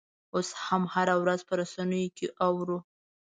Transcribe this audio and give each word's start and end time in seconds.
اوس 0.35 0.49
هم 0.65 0.83
هره 0.93 1.15
ورځ 1.21 1.39
په 1.47 1.53
رسنیو 1.61 2.13
کې 2.17 2.27
اورو. 2.45 2.77